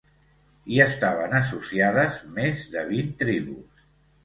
Hi 0.75 0.79
estaven 0.85 1.35
associades 1.41 2.19
més 2.41 2.65
de 2.75 2.85
vint 2.91 3.15
tribus. 3.23 3.89